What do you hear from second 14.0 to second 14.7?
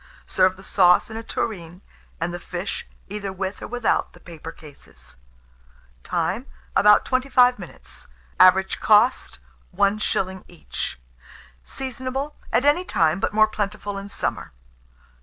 summer.